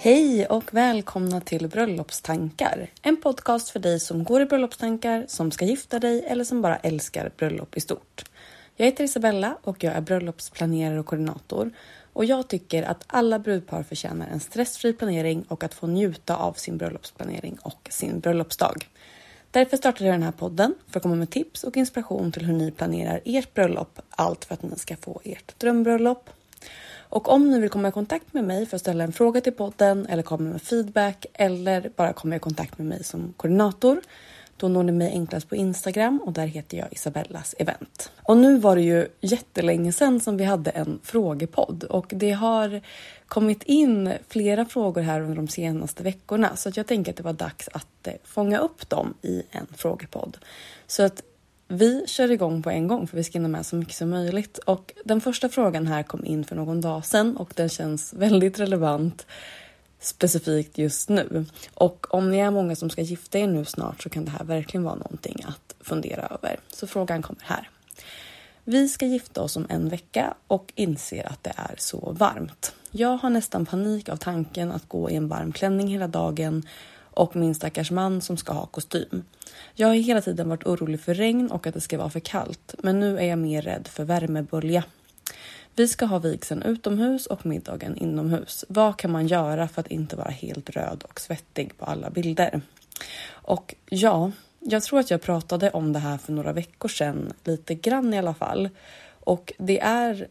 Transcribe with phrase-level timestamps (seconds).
[0.00, 2.90] Hej och välkomna till Bröllopstankar.
[3.02, 6.76] En podcast för dig som går i bröllopstankar, som ska gifta dig eller som bara
[6.76, 8.24] älskar bröllop i stort.
[8.76, 11.70] Jag heter Isabella och jag är bröllopsplanerare och koordinator.
[12.12, 16.52] Och jag tycker att alla brudpar förtjänar en stressfri planering och att få njuta av
[16.52, 18.88] sin bröllopsplanering och sin bröllopsdag.
[19.50, 22.54] Därför startade jag den här podden för att komma med tips och inspiration till hur
[22.54, 24.00] ni planerar ert bröllop.
[24.10, 26.30] Allt för att ni ska få ert drömbröllop.
[27.08, 29.52] Och om ni vill komma i kontakt med mig för att ställa en fråga till
[29.52, 34.00] podden eller komma med feedback eller bara komma i kontakt med mig som koordinator
[34.58, 38.12] då når ni mig enklast på Instagram och där heter jag Isabellas event.
[38.22, 42.80] Och nu var det ju jättelänge sedan som vi hade en frågepodd och det har
[43.28, 47.22] kommit in flera frågor här under de senaste veckorna så att jag tänker att det
[47.22, 50.38] var dags att eh, fånga upp dem i en frågepodd.
[50.86, 51.22] Så att
[51.68, 54.58] vi kör igång på en gång för vi ska hinna med så mycket som möjligt.
[54.58, 58.60] Och den första frågan här kom in för någon dag sedan och den känns väldigt
[58.60, 59.26] relevant
[60.00, 61.46] specifikt just nu.
[61.74, 64.44] Och om ni är många som ska gifta er nu snart så kan det här
[64.44, 66.60] verkligen vara någonting att fundera över.
[66.68, 67.70] Så frågan kommer här.
[68.64, 72.74] Vi ska gifta oss om en vecka och inser att det är så varmt.
[72.90, 76.66] Jag har nästan panik av tanken att gå i en varm klänning hela dagen
[77.18, 79.24] och min stackars man som ska ha kostym.
[79.74, 82.74] Jag har hela tiden varit orolig för regn och att det ska vara för kallt,
[82.78, 84.84] men nu är jag mer rädd för värmebölja.
[85.74, 88.64] Vi ska ha vigseln utomhus och middagen inomhus.
[88.68, 92.60] Vad kan man göra för att inte vara helt röd och svettig på alla bilder?
[93.30, 94.30] Och ja,
[94.60, 98.18] jag tror att jag pratade om det här för några veckor sedan, lite grann i
[98.18, 98.68] alla fall.
[99.20, 100.28] Och det är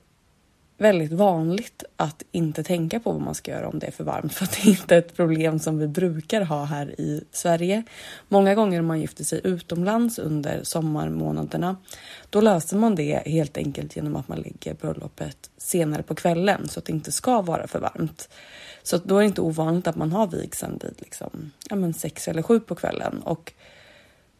[0.77, 4.33] väldigt vanligt att inte tänka på vad man ska göra om det är för varmt
[4.33, 7.83] för att det inte är ett problem som vi brukar ha här i Sverige.
[8.27, 11.75] Många gånger om man gifter sig utomlands under sommarmånaderna
[12.29, 16.79] då löser man det helt enkelt genom att man lägger bröllopet senare på kvällen så
[16.79, 18.29] att det inte ska vara för varmt.
[18.83, 22.27] Så då är det inte ovanligt att man har vigseln vid liksom, ja, men sex
[22.27, 23.53] eller sju på kvällen och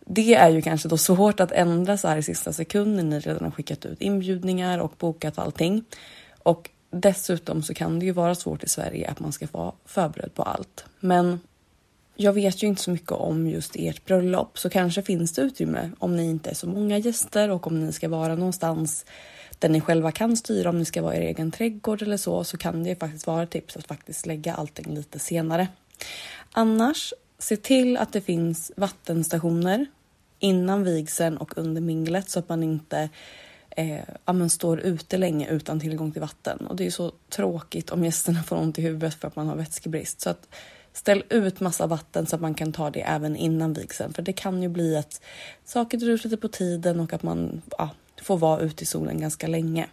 [0.10, 3.10] det är ju kanske då svårt att ändra så här i sista sekunden.
[3.10, 5.84] Ni redan har skickat ut inbjudningar och bokat allting.
[6.48, 10.34] Och dessutom så kan det ju vara svårt i Sverige att man ska vara förberedd
[10.34, 10.86] på allt.
[11.00, 11.40] Men
[12.16, 15.92] jag vet ju inte så mycket om just ert bröllop så kanske finns det utrymme
[16.00, 19.06] om ni inte är så många gäster och om ni ska vara någonstans
[19.60, 22.44] där ni själva kan styra om ni ska vara i er egen trädgård eller så
[22.44, 25.68] så kan det faktiskt vara ett tips att faktiskt lägga allting lite senare.
[26.52, 29.86] Annars se till att det finns vattenstationer
[30.40, 33.10] innan vigseln och under minglet så att man inte
[33.78, 36.68] eh, ja, står ute länge utan tillgång till vatten.
[36.68, 39.56] Och det är så tråkigt om gästerna får ont i huvudet för att man har
[39.56, 40.22] vätskebrist.
[40.22, 40.48] Så att
[40.94, 44.14] ställ ut massa vatten så att man kan ta det även innan vigseln.
[44.14, 45.22] För det kan ju bli att
[45.66, 47.90] saker drar ut lite på tiden och att man ja,
[48.22, 49.88] får vara ute i solen ganska länge.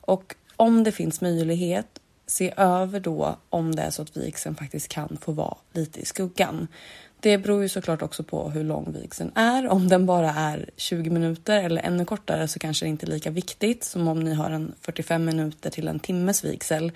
[0.00, 4.88] Och om det finns möjlighet, se över då om det är så att vigseln faktiskt
[4.88, 6.68] kan få vara lite i skuggan.
[7.24, 9.68] Det beror ju såklart också på hur lång vigseln är.
[9.68, 13.30] Om den bara är 20 minuter eller ännu kortare så kanske det inte är lika
[13.30, 16.92] viktigt som om ni har en 45 minuter till en timmes vigsel.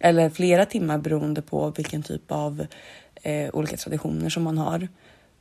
[0.00, 2.66] Eller flera timmar beroende på vilken typ av
[3.14, 4.88] eh, olika traditioner som man har.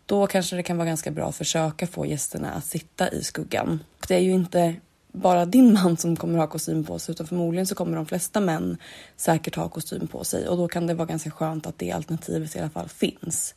[0.05, 3.79] Då kanske det kan vara ganska bra att försöka få gästerna att sitta i skuggan.
[4.07, 4.75] Det är ju inte
[5.11, 8.39] bara din man som kommer ha kostym på sig utan förmodligen så kommer de flesta
[8.39, 8.77] män
[9.15, 12.55] säkert ha kostym på sig och då kan det vara ganska skönt att det alternativet
[12.55, 13.55] i alla fall finns.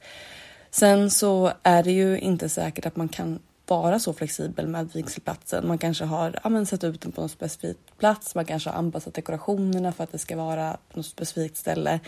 [0.78, 5.68] Sen så är det ju inte säkert att man kan vara så flexibel med vigselplatsen.
[5.68, 8.34] Man kanske har ja, men, satt ut den på någon specifik plats.
[8.34, 12.00] Man kanske har anpassat dekorationerna för att det ska vara på något specifikt ställe.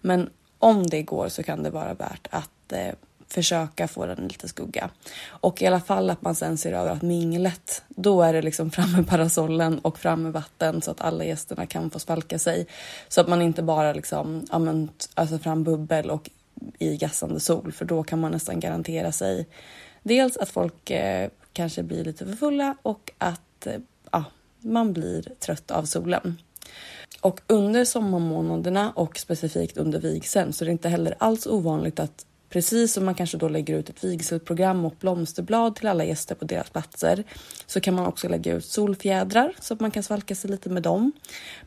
[0.00, 2.94] Men om det går så kan det vara värt att eh,
[3.28, 4.90] försöka få den lite skugga.
[5.28, 8.70] Och i alla fall att man sen ser över att minglet, då är det liksom
[8.70, 12.66] fram med parasollen och fram med vatten så att alla gästerna kan få spalka sig.
[13.08, 16.30] Så att man inte bara liksom, ja men, alltså fram bubbel och
[16.78, 19.46] i gassande sol för då kan man nästan garantera sig
[20.02, 23.80] dels att folk eh, kanske blir lite för fulla och att eh,
[24.12, 24.24] ja,
[24.58, 26.38] man blir trött av solen.
[27.20, 32.26] Och under sommarmånaderna och specifikt under vigseln så är det inte heller alls ovanligt att
[32.50, 36.44] Precis som man kanske då lägger ut ett vigselprogram och blomsterblad till alla gäster på
[36.44, 37.24] deras platser
[37.66, 40.82] så kan man också lägga ut solfjädrar så att man kan svalka sig lite med
[40.82, 41.12] dem.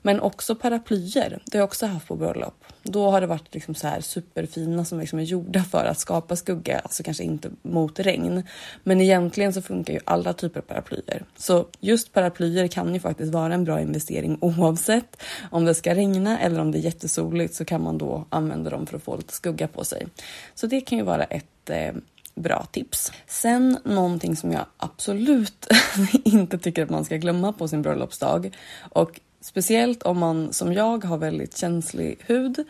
[0.02, 1.42] Men också paraplyer.
[1.46, 2.66] Det har jag också haft på bröllop.
[2.84, 6.36] Då har det varit liksom så här superfina som liksom är gjorda för att skapa
[6.36, 8.44] skugga, alltså kanske inte mot regn.
[8.84, 11.26] Men egentligen så funkar ju alla typer av paraplyer.
[11.38, 15.22] Så just paraplyer kan ju faktiskt vara en bra investering oavsett
[15.52, 18.88] om det ska regna eller om det är jättesoligt så kan man då använda dem
[18.88, 20.08] för att få lite skugga på sig.
[20.56, 21.94] Så det kan ju vara ett eh,
[22.36, 23.12] bra tips.
[23.28, 25.68] Sen någonting som jag absolut
[26.24, 31.06] inte tycker att man ska glömma på sin bröllopsdag och speciellt om man som jag
[31.06, 32.64] har väldigt känslig hud,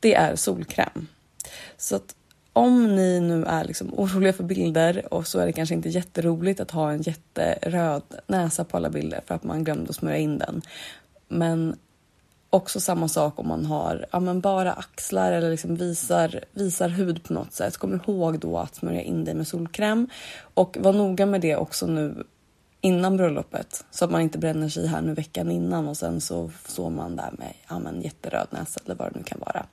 [0.00, 1.06] det är solkräm.
[1.76, 2.14] Så att
[2.52, 6.60] om ni nu är liksom oroliga för bilder och så är det kanske inte jätteroligt
[6.60, 10.38] att ha en jätteröd näsa på alla bilder för att man glömde att smörja in
[10.38, 10.62] den.
[11.28, 11.76] Men
[12.50, 17.22] också samma sak om man har ja, men bara axlar eller liksom visar, visar hud
[17.22, 17.76] på något sätt.
[17.76, 20.08] Kom ihåg då att smörja in dig med solkräm
[20.54, 22.24] och var noga med det också nu
[22.80, 26.50] innan bröllopet så att man inte bränner sig här nu veckan innan och sen så
[26.66, 29.66] står man där med ja, men jätteröd näsa eller vad det nu kan vara.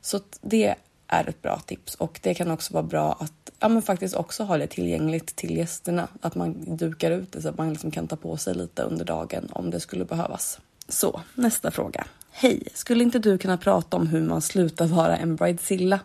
[0.00, 0.74] Så det
[1.06, 4.44] är ett bra tips och det kan också vara bra att ja, men faktiskt också
[4.44, 6.08] ha det tillgängligt till gästerna.
[6.20, 9.04] Att man dukar ut det så att man liksom kan ta på sig lite under
[9.04, 10.60] dagen om det skulle behövas.
[10.90, 12.06] Så nästa fråga.
[12.30, 12.62] Hej!
[12.74, 16.00] Skulle inte du kunna prata om hur man slutar vara en bridezilla?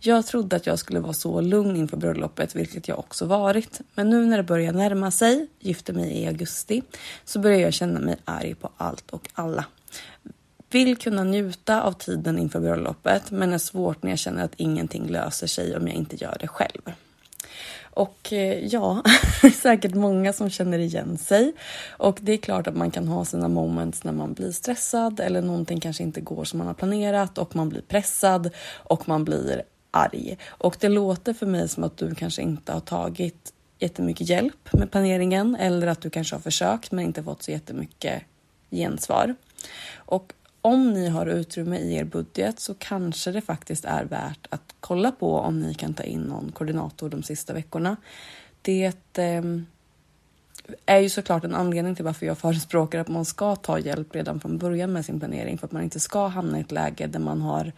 [0.00, 3.80] Jag trodde att jag skulle vara så lugn inför bröllopet, vilket jag också varit.
[3.94, 6.82] Men nu när det börjar närma sig, gifte mig i augusti,
[7.24, 9.64] så börjar jag känna mig arg på allt och alla.
[10.70, 15.08] Vill kunna njuta av tiden inför bröllopet, men är svårt när jag känner att ingenting
[15.08, 16.82] löser sig om jag inte gör det själv.
[18.00, 19.02] Och eh, ja,
[19.42, 21.52] det är säkert många som känner igen sig.
[21.90, 25.42] Och det är klart att man kan ha sina moments när man blir stressad eller
[25.42, 29.62] någonting kanske inte går som man har planerat och man blir pressad och man blir
[29.90, 30.38] arg.
[30.48, 34.90] Och det låter för mig som att du kanske inte har tagit jättemycket hjälp med
[34.90, 38.22] planeringen eller att du kanske har försökt men inte fått så jättemycket
[38.70, 39.34] gensvar.
[39.96, 40.32] Och
[40.62, 45.12] om ni har utrymme i er budget så kanske det faktiskt är värt att kolla
[45.12, 47.96] på om ni kan ta in någon koordinator de sista veckorna.
[48.62, 49.42] Det eh,
[50.86, 54.40] är ju såklart en anledning till varför jag förespråkar att man ska ta hjälp redan
[54.40, 57.20] från början med sin planering för att man inte ska hamna i ett läge där
[57.20, 57.72] man har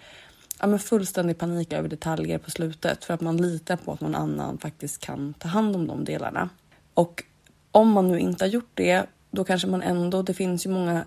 [0.60, 4.14] ja, men fullständig panik över detaljer på slutet för att man litar på att någon
[4.14, 6.48] annan faktiskt kan ta hand om de delarna.
[6.94, 7.24] Och
[7.70, 11.04] om man nu inte har gjort det, då kanske man ändå, det finns ju många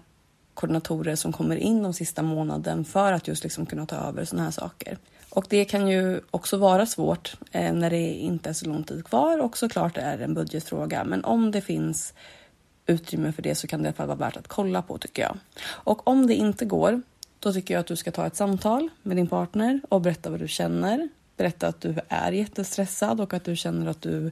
[0.55, 4.43] koordinatorer som kommer in de sista månaden för att just liksom kunna ta över sådana
[4.43, 4.97] här saker.
[5.29, 9.05] Och det kan ju också vara svårt eh, när det inte är så lång tid
[9.05, 11.03] kvar och såklart är det en budgetfråga.
[11.03, 12.13] Men om det finns
[12.85, 15.21] utrymme för det så kan det i alla fall vara värt att kolla på tycker
[15.21, 15.37] jag.
[15.65, 17.01] Och om det inte går,
[17.39, 20.39] då tycker jag att du ska ta ett samtal med din partner och berätta vad
[20.39, 21.09] du känner.
[21.37, 24.31] Berätta att du är jättestressad och att du känner att du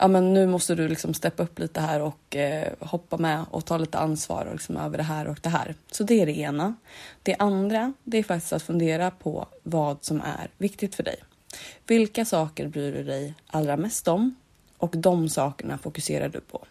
[0.00, 3.64] ja, men nu måste du liksom steppa upp lite här och eh, hoppa med och
[3.64, 5.74] ta lite ansvar och liksom över det här och det här.
[5.90, 6.74] Så det är det ena.
[7.22, 11.16] Det andra, det är faktiskt att fundera på vad som är viktigt för dig.
[11.86, 14.34] Vilka saker bryr du dig allra mest om?
[14.76, 16.66] Och de sakerna fokuserar du på.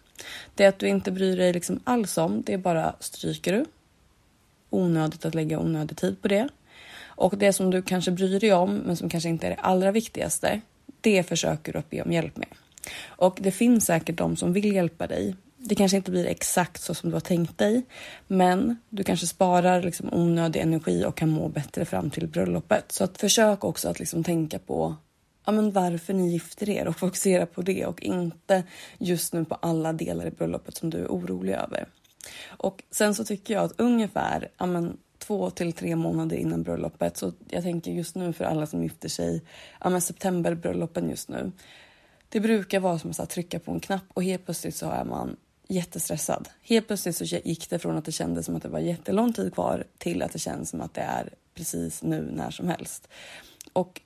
[0.54, 3.64] Det att du inte bryr dig liksom alls om, det är bara stryker du.
[4.70, 6.48] Onödigt att lägga onödig tid på det.
[7.02, 9.92] Och det som du kanske bryr dig om, men som kanske inte är det allra
[9.92, 10.60] viktigaste,
[11.00, 12.48] det försöker du att be om hjälp med.
[13.06, 15.36] Och det finns säkert de som vill hjälpa dig.
[15.56, 17.82] Det kanske inte blir exakt så som du har tänkt dig,
[18.26, 22.92] men du kanske sparar liksom onödig energi och kan må bättre fram till bröllopet.
[22.92, 24.96] Så att försök också att liksom tänka på
[25.46, 28.62] ja, men varför ni gifter er och fokusera på det och inte
[28.98, 31.86] just nu på alla delar i bröllopet som du är orolig över.
[32.46, 37.16] Och sen så tycker jag att ungefär ja, men två till tre månader innan bröllopet.
[37.16, 39.42] Så jag tänker just nu för alla som gifter sig,
[39.80, 41.52] ja men septemberbröllopen just nu.
[42.32, 45.36] Det brukar vara som att trycka på en knapp och helt plötsligt så är man
[45.68, 46.48] jättestressad.
[46.62, 49.54] Helt plötsligt så gick det från att det kändes som att det var jättelång tid
[49.54, 53.08] kvar till att det känns som att det är precis nu när som helst.
[53.72, 54.00] Och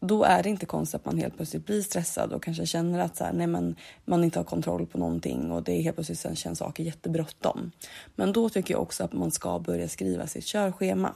[0.00, 3.16] då är det inte konstigt att man helt plötsligt blir stressad och kanske känner att
[3.16, 6.18] så här, nej men, man inte har kontroll på någonting och det är helt plötsligt
[6.18, 7.70] sen känns saker jättebråttom.
[8.16, 11.14] Men då tycker jag också att man ska börja skriva sitt körschema.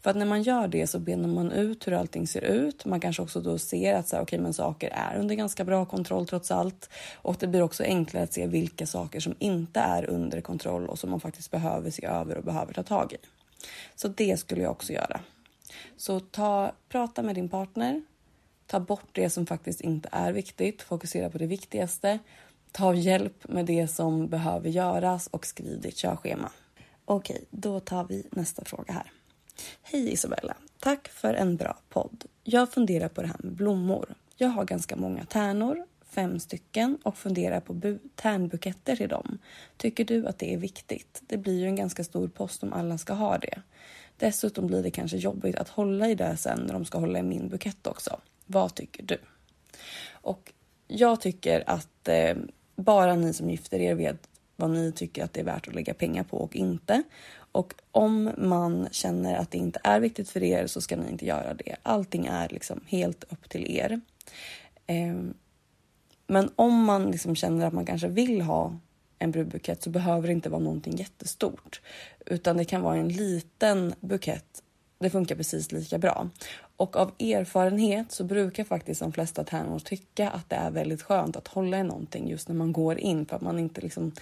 [0.00, 2.84] För att när man gör det så benar man ut hur allting ser ut.
[2.84, 5.84] Man kanske också då ser att så här, okay, men saker är under ganska bra
[5.84, 6.90] kontroll trots allt.
[7.14, 10.98] Och det blir också enklare att se vilka saker som inte är under kontroll och
[10.98, 13.16] som man faktiskt behöver se över och behöver ta tag i.
[13.94, 15.20] Så det skulle jag också göra.
[15.96, 18.02] Så ta, prata med din partner.
[18.66, 20.82] Ta bort det som faktiskt inte är viktigt.
[20.82, 22.18] Fokusera på det viktigaste.
[22.72, 26.50] Ta hjälp med det som behöver göras och skriv ditt körschema.
[27.04, 29.12] Okej, då tar vi nästa fråga här.
[29.82, 30.56] Hej Isabella!
[30.80, 32.24] Tack för en bra podd.
[32.44, 34.14] Jag funderar på det här med blommor.
[34.36, 39.38] Jag har ganska många tärnor, fem stycken och funderar på tärnbuketter till dem.
[39.76, 41.22] Tycker du att det är viktigt?
[41.26, 43.62] Det blir ju en ganska stor post om alla ska ha det.
[44.16, 47.22] Dessutom blir det kanske jobbigt att hålla i det sen när de ska hålla i
[47.22, 48.20] min bukett också.
[48.46, 49.18] Vad tycker du?
[50.12, 50.52] Och
[50.88, 52.36] jag tycker att eh,
[52.76, 55.94] bara ni som gifter er vet vad ni tycker att det är värt att lägga
[55.94, 57.02] pengar på och inte.
[57.52, 61.26] Och om man känner att det inte är viktigt för er så ska ni inte
[61.26, 61.76] göra det.
[61.82, 64.00] Allting är liksom helt upp till er.
[64.86, 65.34] Ehm,
[66.26, 68.76] men om man liksom känner att man kanske vill ha
[69.18, 71.80] en brudbukett så behöver det inte vara någonting jättestort,
[72.26, 74.62] utan det kan vara en liten bukett.
[74.98, 76.28] Det funkar precis lika bra
[76.82, 81.36] och av erfarenhet så brukar faktiskt de flesta tärnor tycka att det är väldigt skönt
[81.36, 84.12] att hålla i någonting just när man går in för att man inte liksom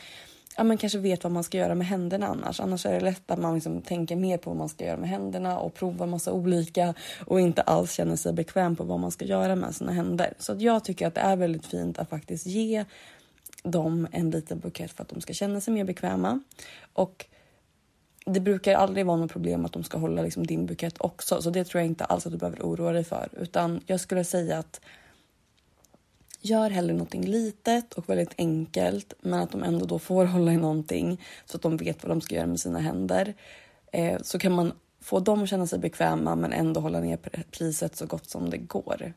[0.61, 2.61] ja, man kanske vet vad man ska göra med händerna annars.
[2.61, 5.09] Annars är det lätt att man liksom tänker mer på vad man ska göra med
[5.09, 6.95] händerna och provar massa olika
[7.27, 10.35] och inte alls känner sig bekväm på vad man ska göra med sina händer.
[10.39, 12.85] Så att jag tycker att det är väldigt fint att faktiskt ge
[13.63, 16.41] dem en liten bukett för att de ska känna sig mer bekväma.
[16.93, 17.27] Och
[18.27, 21.51] det brukar aldrig vara något problem att de ska hålla liksom din bukett också, så
[21.51, 24.59] det tror jag inte alls att du behöver oroa dig för, utan jag skulle säga
[24.59, 24.81] att
[26.41, 30.57] Gör hellre någonting litet och väldigt enkelt, men att de ändå då får hålla i
[30.57, 33.35] någonting så att de vet vad de ska göra med sina händer.
[33.93, 37.17] Eh, så kan man få dem att känna sig bekväma men ändå hålla ner
[37.51, 39.13] priset så gott som det går.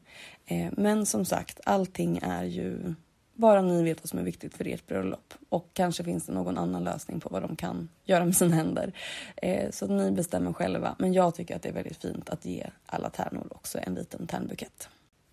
[0.46, 2.94] Eh, men som sagt, allting är ju
[3.34, 6.58] bara ni vet vad som är viktigt för ert bröllop och kanske finns det någon
[6.58, 8.94] annan lösning på vad de kan göra med sina händer.
[9.36, 10.96] Eh, så ni bestämmer själva.
[11.00, 14.28] Men jag tycker att det är väldigt fint att ge alla tärnor också en liten
[14.28, 14.90] tärnbukett.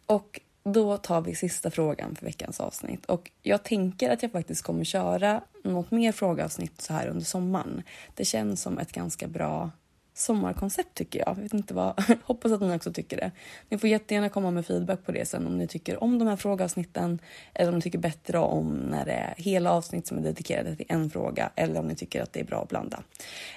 [0.06, 4.62] Och då tar vi sista frågan för veckans avsnitt och jag tänker att jag faktiskt
[4.62, 7.82] kommer köra något mer frågeavsnitt så här under sommaren.
[8.14, 9.70] Det känns som ett ganska bra
[10.14, 11.28] sommarkoncept tycker jag.
[11.28, 13.30] jag vet inte vad, hoppas att ni också tycker det.
[13.68, 16.36] Ni får jättegärna komma med feedback på det sen om ni tycker om de här
[16.36, 17.18] frågeavsnitten
[17.54, 20.86] eller om ni tycker bättre om när det är hela avsnitt som är dedikerade till
[20.88, 23.02] en fråga eller om ni tycker att det är bra att blanda.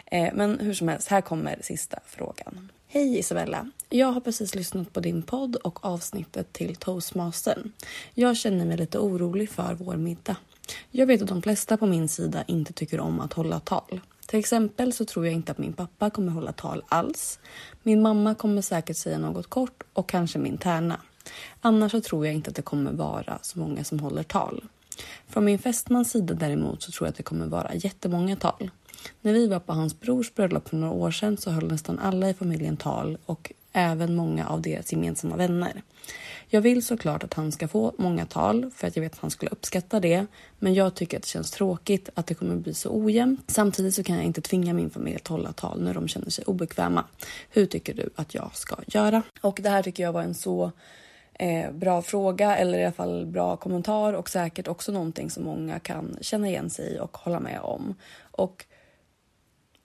[0.06, 2.72] Eh, men hur som helst, här kommer sista frågan.
[2.88, 3.72] Hej Isabella!
[3.96, 7.72] Jag har precis lyssnat på din podd och avsnittet till toastmastern.
[8.14, 10.36] Jag känner mig lite orolig för vår middag.
[10.92, 14.02] Jag vet att de flesta på min sida inte tycker om att hålla tal.
[14.28, 17.40] Till exempel så tror jag inte att min pappa kommer hålla tal alls.
[17.84, 21.00] Min mamma kommer säkert säga något kort och kanske min tärna.
[21.62, 24.64] Annars så tror jag inte att det kommer vara så många som håller tal.
[25.28, 28.72] Från min fästmans sida däremot så tror jag att det kommer vara jättemånga tal.
[29.22, 32.30] När vi var på hans brors bröllop för några år sedan så höll nästan alla
[32.30, 35.82] i familjen tal och även många av deras gemensamma vänner.
[36.48, 39.32] Jag vill såklart att han ska få många tal för att jag vet att han
[39.32, 40.26] skulle uppskatta det.
[40.60, 43.52] Men jag tycker att det känns tråkigt att det kommer bli så ojämnt.
[43.52, 46.46] Samtidigt så kan jag inte tvinga min familj att hålla tal när de känner sig
[46.46, 47.06] obekväma.
[47.50, 49.24] Hur tycker du att jag ska göra?
[49.42, 50.72] Och det här tycker jag var en så
[51.34, 55.80] eh, bra fråga eller i alla fall bra kommentar och säkert också någonting som många
[55.80, 57.96] kan känna igen sig i och hålla med om.
[58.22, 58.66] Och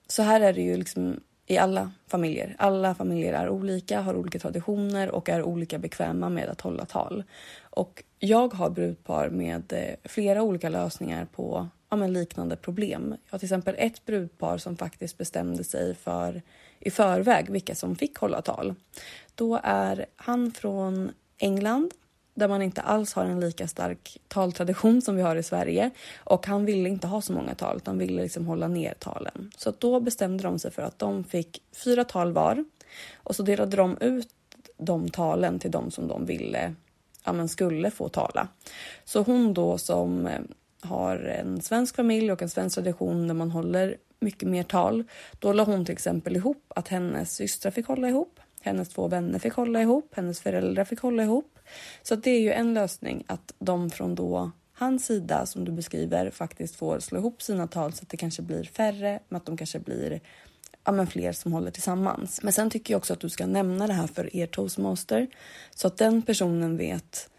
[0.09, 2.57] så här är det ju liksom i alla familjer.
[2.59, 7.25] Alla familjer är olika, har olika traditioner och är olika bekväma med att hålla tal.
[7.61, 13.17] Och jag har brudpar med eh, flera olika lösningar på ja, men liknande problem.
[13.25, 16.43] Jag har till exempel ett brudpar som faktiskt bestämde sig för
[16.81, 18.75] i förväg vilka som fick hålla tal.
[19.35, 21.93] Då är han från England
[22.39, 25.91] där man inte alls har en lika stark taltradition som vi har i Sverige.
[26.19, 29.51] Och han ville inte ha så många tal utan ville liksom hålla ner talen.
[29.57, 32.65] Så då bestämde de sig för att de fick fyra tal var
[33.17, 34.29] och så delade de ut
[34.77, 36.75] de talen till de som de ville
[37.25, 38.49] ja, men skulle få tala.
[39.05, 40.41] Så hon då som eh,
[40.81, 45.05] har en svensk familj och en svensk tradition där man håller mycket mer tal.
[45.39, 49.39] Då la hon till exempel ihop att hennes systrar fick hålla ihop, hennes två vänner
[49.39, 51.58] fick hålla ihop, hennes föräldrar fick hålla ihop.
[52.03, 56.31] Så det är ju en lösning att de från då hans sida som du beskriver
[56.31, 59.57] faktiskt får slå ihop sina tal så att det kanske blir färre, men att de
[59.57, 60.21] kanske blir
[60.85, 62.43] ja, men fler som håller tillsammans.
[62.43, 65.27] Men sen tycker jag också att du ska nämna det här för er toastmaster
[65.75, 67.31] så att den personen vet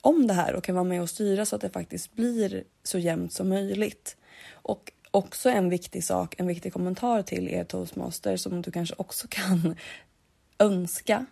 [0.00, 2.98] om det här och kan vara med och styra så att det faktiskt blir så
[2.98, 4.16] jämnt som möjligt.
[4.52, 9.26] Och också en viktig sak, en viktig kommentar till er toastmaster som du kanske också
[9.30, 9.76] kan
[10.58, 11.26] önska.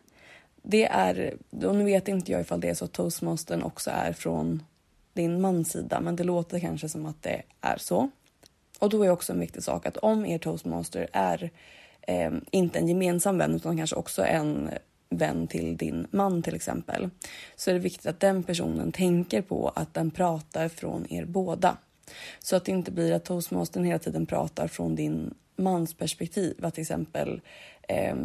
[0.62, 4.12] Det är, och nu vet inte jag ifall det är så att toastmastern också är
[4.12, 4.62] från
[5.12, 8.10] din mans sida, men det låter kanske som att det är så.
[8.78, 11.50] Och då är också en viktig sak att om er toastmaster är
[12.02, 14.70] eh, inte en gemensam vän utan kanske också en
[15.08, 17.10] vän till din man till exempel
[17.56, 21.76] så är det viktigt att den personen tänker på att den pratar från er båda.
[22.38, 26.64] Så att det inte blir att toastmastern hela tiden pratar från din mans perspektiv.
[26.64, 27.40] Att till exempel
[27.88, 28.16] eh,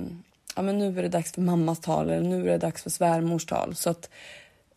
[0.57, 2.89] ja, men nu är det dags för mammas tal eller nu är det dags för
[2.89, 3.75] svärmors tal.
[3.75, 4.09] Så att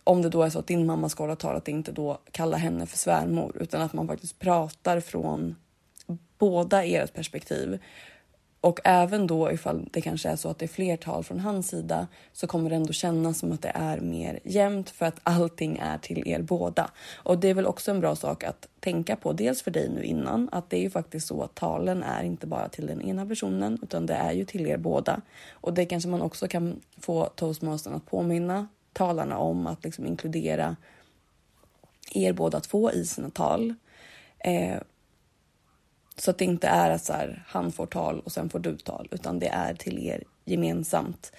[0.05, 2.57] om det då är så att din mamma ska hålla tal, att inte då kalla
[2.57, 5.57] henne för svärmor utan att man faktiskt pratar från
[6.39, 7.79] båda ert perspektiv.
[8.61, 12.09] Och även då ifall det kanske är så att det är flertal från hans sida
[12.33, 15.99] så kommer det ändå kännas som att det är mer jämnt för att allting är
[15.99, 16.91] till er båda.
[17.15, 20.03] Och det är väl också en bra sak att tänka på, dels för dig nu
[20.03, 23.27] innan, att det är ju faktiskt så att talen är inte bara till den ena
[23.27, 25.21] personen utan det är ju till er båda.
[25.51, 30.77] Och det kanske man också kan få toastmastern att påminna talarna om att liksom inkludera
[32.15, 33.75] er båda två i sina tal.
[34.39, 34.77] Eh,
[36.21, 38.77] så att det inte är att så här, han får tal och sen får du
[38.77, 41.33] tal, utan det är till er gemensamt.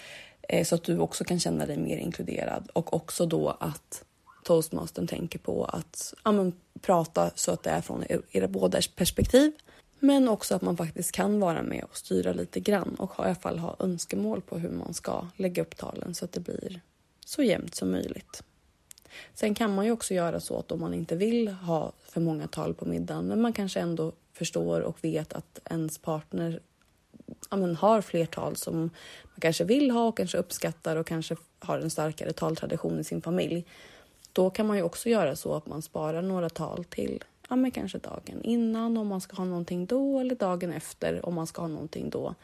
[0.50, 4.04] Eh, så att du också kan känna dig mer inkluderad och också då att
[4.44, 9.52] toastmastern tänker på att ja, men, prata så att det är från era bådas perspektiv.
[10.00, 13.36] Men också att man faktiskt kan vara med och styra lite grann och i alla
[13.36, 16.82] fall ha önskemål på hur man ska lägga upp talen så att det blir
[17.26, 18.44] så jämnt som möjligt.
[19.34, 22.48] Sen kan man ju också göra så att om man inte vill ha för många
[22.48, 26.60] tal på middagen, men man kanske ändå förstår och vet att ens partner
[27.50, 28.80] ja, men, har fler tal som
[29.24, 33.22] man kanske vill ha och kanske uppskattar och kanske har en starkare taltradition i sin
[33.22, 33.66] familj.
[34.34, 37.72] Då kan man ju också göra så att man sparar några tal till ja, men
[37.72, 41.62] kanske dagen innan om man ska ha någonting då eller dagen efter om man ska
[41.62, 42.36] ha någonting då.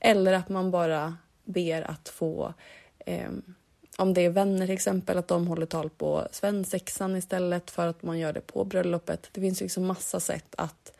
[0.00, 2.54] Eller att man bara ber att få
[2.98, 3.30] eh,
[4.02, 8.02] om det är vänner till exempel, att de håller tal på svensexan istället för att
[8.02, 9.28] man gör det på bröllopet.
[9.32, 10.92] Det finns liksom massa sätt att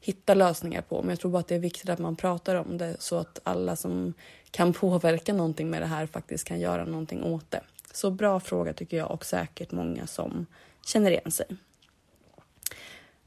[0.00, 2.78] hitta lösningar på, men jag tror bara att det är viktigt att man pratar om
[2.78, 4.14] det så att alla som
[4.50, 7.60] kan påverka någonting med det här faktiskt kan göra någonting åt det.
[7.92, 10.46] Så bra fråga tycker jag och säkert många som
[10.86, 11.46] känner igen sig.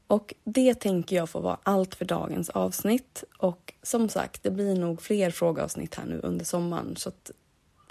[0.06, 3.24] Och det tänker jag få vara allt för dagens avsnitt.
[3.38, 7.30] Och som sagt, det blir nog fler frågeavsnitt här nu under sommaren så att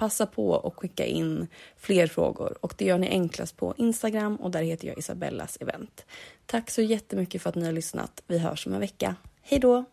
[0.02, 4.52] passa på och skicka in fler frågor och det gör ni enklast på Instagram och
[4.52, 6.06] där heter jag Isabellas event.
[6.46, 8.24] Tack så jättemycket för att ni har lyssnat.
[8.28, 9.16] Vi hörs om en vecka.
[9.42, 9.86] Hej då!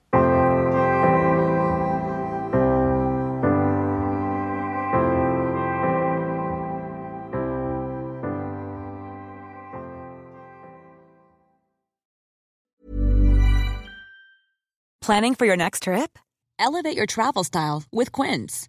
[15.07, 16.19] Planning for your next trip?
[16.59, 18.69] Elevate your travel style with Quince.